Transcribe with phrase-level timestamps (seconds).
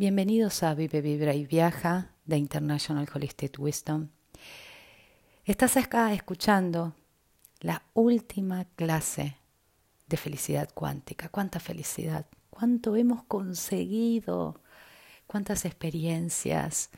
[0.00, 4.08] Bienvenidos a Vive, Vibra y Viaja de International Holistic Wisdom.
[5.44, 6.94] Estás acá escuchando
[7.60, 9.36] la última clase
[10.06, 11.28] de felicidad cuántica.
[11.28, 12.24] ¿Cuánta felicidad?
[12.48, 14.62] ¿Cuánto hemos conseguido?
[15.26, 16.88] ¿Cuántas experiencias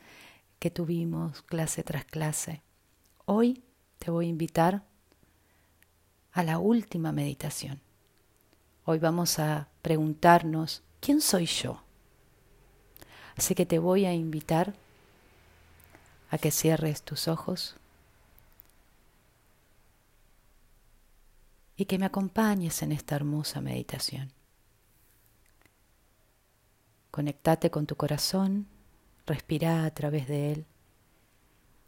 [0.59, 2.61] que tuvimos clase tras clase?
[3.25, 3.65] Hoy
[3.99, 4.85] te voy a invitar
[6.31, 7.81] a la última meditación.
[8.85, 11.83] Hoy vamos a preguntarnos, ¿quién soy yo?
[13.35, 14.73] Así que te voy a invitar
[16.29, 17.75] a que cierres tus ojos
[21.75, 24.31] y que me acompañes en esta hermosa meditación.
[27.11, 28.67] Conectate con tu corazón,
[29.25, 30.65] respira a través de él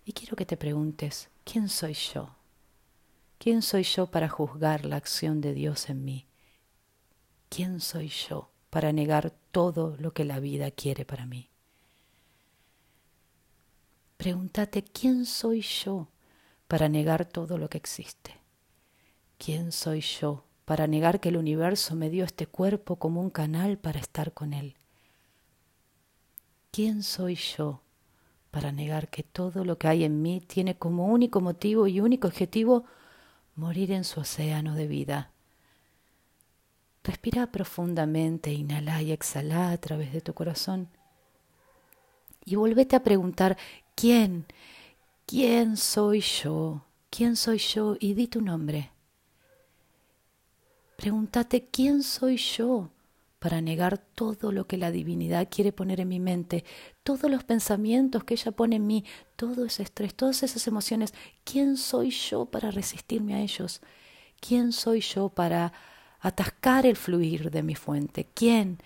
[0.05, 2.35] y quiero que te preguntes, ¿quién soy yo?
[3.39, 6.27] ¿Quién soy yo para juzgar la acción de Dios en mí?
[7.49, 8.51] ¿Quién soy yo?
[8.75, 11.49] Para negar todo lo que la vida quiere para mí.
[14.17, 16.09] Pregúntate, ¿quién soy yo
[16.67, 18.35] para negar todo lo que existe?
[19.37, 23.77] ¿Quién soy yo para negar que el universo me dio este cuerpo como un canal
[23.77, 24.75] para estar con él?
[26.69, 27.81] ¿Quién soy yo
[28.51, 32.27] para negar que todo lo que hay en mí tiene como único motivo y único
[32.27, 32.83] objetivo
[33.55, 35.31] morir en su océano de vida?
[37.05, 40.89] Respira profundamente, inhala y exhala a través de tu corazón.
[42.43, 43.57] Y volvete a preguntar,
[43.93, 44.47] ¿quién?
[45.27, 46.83] ¿Quién soy yo?
[47.11, 47.95] ¿Quién soy yo?
[47.99, 48.91] Y di tu nombre.
[50.97, 52.89] Pregúntate, ¿quién soy yo?
[53.37, 56.65] para negar todo lo que la divinidad quiere poner en mi mente,
[57.03, 61.13] todos los pensamientos que ella pone en mí, todo ese estrés, todas esas emociones.
[61.43, 63.81] ¿Quién soy yo para resistirme a ellos?
[64.39, 65.73] ¿Quién soy yo para
[66.27, 68.27] atascar el fluir de mi fuente.
[68.33, 68.79] ¿Quién?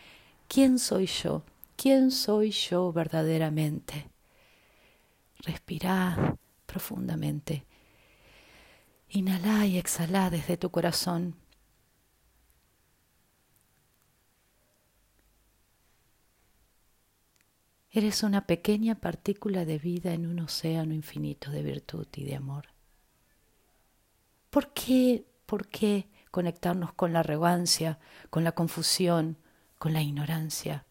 [0.50, 1.44] ¿Quién soy yo?
[1.78, 4.10] ¿Quién soy yo verdaderamente?
[5.40, 7.66] Respira profundamente.
[9.12, 11.36] Inhala y exhala desde tu corazón.
[17.92, 22.66] Eres una pequeña partícula de vida en un océano infinito de virtud y de amor.
[24.50, 25.24] ¿Por qué?
[25.46, 26.08] ¿Por qué?
[26.32, 29.38] Conectarnos con la arrogancia, con la confusión,
[29.78, 30.86] con la ignorancia.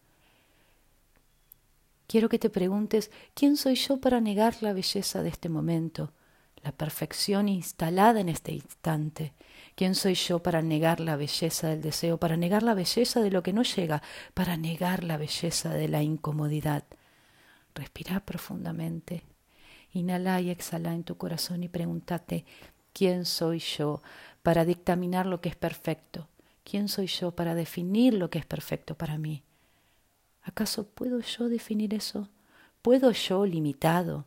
[2.07, 6.11] Quiero que te preguntes, ¿quién soy yo para negar la belleza de este momento,
[6.63, 9.33] la perfección instalada en este instante?
[9.75, 13.43] ¿Quién soy yo para negar la belleza del deseo, para negar la belleza de lo
[13.43, 14.01] que no llega,
[14.33, 16.83] para negar la belleza de la incomodidad?
[17.75, 19.23] Respira profundamente,
[19.93, 22.45] inhala y exhala en tu corazón y pregúntate,
[22.93, 24.01] ¿quién soy yo
[24.43, 26.27] para dictaminar lo que es perfecto?
[26.63, 29.43] ¿Quién soy yo para definir lo que es perfecto para mí?
[30.41, 32.29] ¿Acaso puedo yo definir eso?
[32.81, 34.25] ¿Puedo yo, limitado,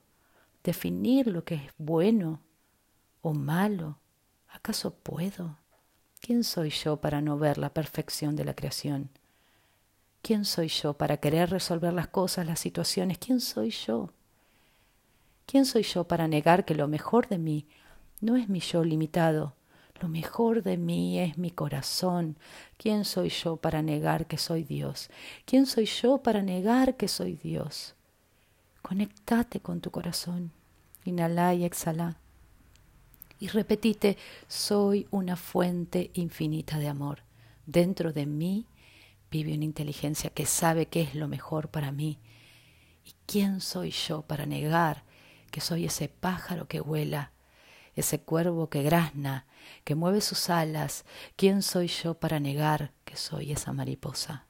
[0.62, 2.40] definir lo que es bueno
[3.20, 3.98] o malo?
[4.48, 5.56] ¿Acaso puedo?
[6.20, 9.10] ¿Quién soy yo para no ver la perfección de la creación?
[10.22, 13.18] ¿Quién soy yo para querer resolver las cosas, las situaciones?
[13.18, 14.10] ¿Quién soy yo?
[15.46, 17.66] ¿Quién soy yo para negar que lo mejor de mí
[18.22, 19.54] no es mi yo limitado,
[20.02, 22.36] lo mejor de mí es mi corazón.
[22.76, 25.10] ¿Quién soy yo para negar que soy Dios?
[25.44, 27.94] ¿Quién soy yo para negar que soy Dios?
[28.82, 30.50] Conectate con tu corazón.
[31.04, 32.16] Inhala y exhala.
[33.38, 34.16] Y repetite,
[34.48, 37.22] soy una fuente infinita de amor.
[37.66, 38.66] Dentro de mí
[39.30, 42.18] vive una inteligencia que sabe qué es lo mejor para mí.
[43.04, 45.04] ¿Y quién soy yo para negar
[45.52, 47.30] que soy ese pájaro que vuela
[47.94, 49.46] ese cuervo que grazna,
[49.84, 51.04] que mueve sus alas,
[51.36, 54.46] ¿quién soy yo para negar que soy esa mariposa?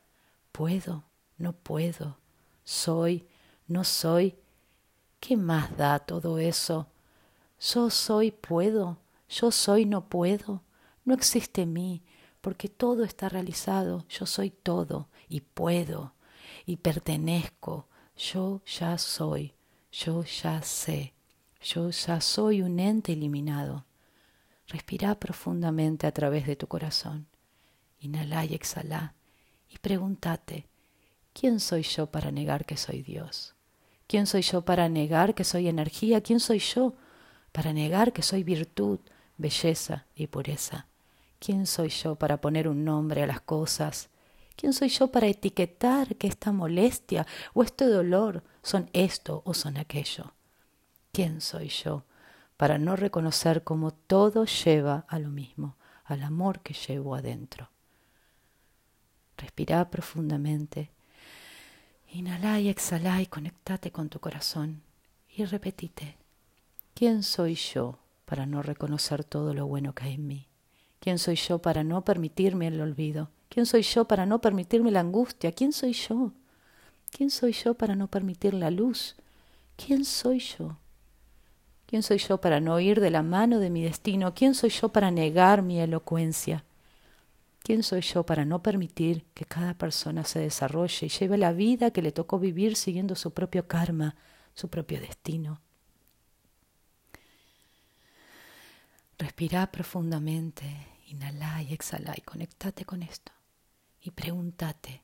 [0.53, 1.05] ¿Puedo?
[1.39, 2.19] ¿No puedo?
[2.65, 3.27] ¿Soy?
[3.67, 4.37] ¿No soy?
[5.21, 6.89] ¿Qué más da todo eso?
[7.61, 8.99] Yo soy, puedo,
[9.29, 10.63] yo soy, no puedo.
[11.05, 12.03] No existe mí,
[12.41, 16.15] porque todo está realizado, yo soy todo y puedo
[16.67, 19.55] y pertenezco, yo ya soy,
[19.91, 21.15] yo ya sé.
[21.63, 23.87] Yo ya soy un ente eliminado.
[24.67, 27.29] Respira profundamente a través de tu corazón.
[28.01, 29.15] Inhala y exhala
[29.69, 30.67] y pregúntate,
[31.33, 33.55] ¿quién soy yo para negar que soy Dios?
[34.09, 36.21] ¿Quién soy yo para negar que soy energía?
[36.21, 36.95] ¿Quién soy yo
[37.53, 38.99] para negar que soy virtud,
[39.39, 40.89] belleza y pureza?
[41.39, 44.11] ¿Quién soy yo para poner un nombre a las cosas?
[44.57, 49.77] ¿Quién soy yo para etiquetar que esta molestia o este dolor son esto o son
[49.77, 50.35] aquello?
[51.15, 52.05] ¿Quién soy yo
[52.57, 57.69] para no reconocer cómo todo lleva a lo mismo, al amor que llevo adentro?
[59.37, 60.91] Respira profundamente.
[62.15, 64.81] Inhala y exhala y conectate con tu corazón
[65.37, 66.17] y repetite,
[66.95, 70.49] ¿quién soy yo para no reconocer todo lo bueno que hay en mí?
[70.99, 73.29] ¿Quién soy yo para no permitirme el olvido?
[73.51, 75.53] ¿Quién soy yo para no permitirme la angustia?
[75.53, 76.33] ¿Quién soy yo?
[77.11, 79.15] ¿Quién soy yo para no permitir la luz?
[79.77, 80.79] ¿Quién soy yo?
[81.93, 84.33] ¿Quién soy yo para no ir de la mano de mi destino?
[84.33, 86.65] ¿Quién soy yo para negar mi elocuencia?
[87.63, 91.91] ¿Quién soy yo para no permitir que cada persona se desarrolle y lleve la vida
[91.91, 94.17] que le tocó vivir siguiendo su propio karma,
[94.55, 95.61] su propio destino?
[99.19, 100.65] Respira profundamente,
[101.09, 103.33] inhala y exhala y conectate con esto.
[104.01, 105.03] Y pregúntate,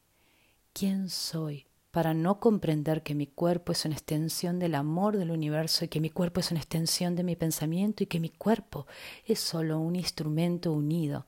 [0.72, 5.84] ¿quién soy para no comprender que mi cuerpo es una extensión del amor del universo
[5.84, 8.86] y que mi cuerpo es una extensión de mi pensamiento y que mi cuerpo
[9.24, 11.26] es solo un instrumento unido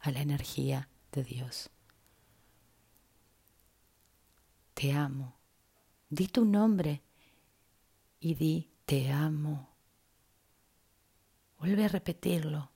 [0.00, 1.70] a la energía de Dios.
[4.74, 5.36] Te amo.
[6.08, 7.02] Di tu nombre
[8.20, 9.68] y di te amo.
[11.58, 12.70] Vuelve a repetirlo.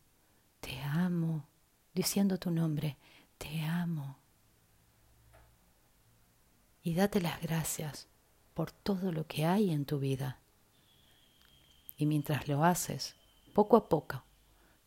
[0.60, 1.48] Te amo.
[1.94, 2.98] Diciendo tu nombre.
[3.38, 4.21] Te amo.
[6.82, 8.08] Y date las gracias
[8.54, 10.40] por todo lo que hay en tu vida.
[11.96, 13.14] Y mientras lo haces,
[13.54, 14.24] poco a poco,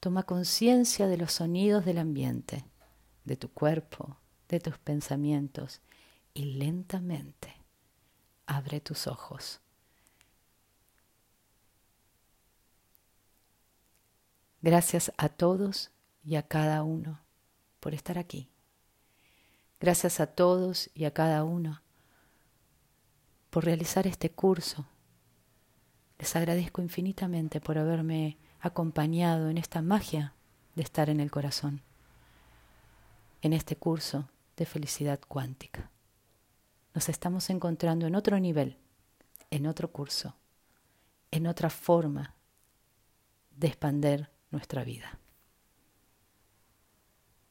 [0.05, 2.63] Toma conciencia de los sonidos del ambiente,
[3.23, 5.81] de tu cuerpo, de tus pensamientos
[6.31, 7.55] y lentamente
[8.45, 9.61] abre tus ojos.
[14.61, 15.89] Gracias a todos
[16.23, 17.21] y a cada uno
[17.79, 18.47] por estar aquí.
[19.79, 21.81] Gracias a todos y a cada uno
[23.55, 24.85] por realizar este curso.
[26.19, 30.33] Les agradezco infinitamente por haberme acompañado en esta magia
[30.75, 31.81] de estar en el corazón,
[33.41, 35.89] en este curso de felicidad cuántica.
[36.93, 38.77] Nos estamos encontrando en otro nivel,
[39.51, 40.35] en otro curso,
[41.31, 42.35] en otra forma
[43.55, 45.17] de expander nuestra vida.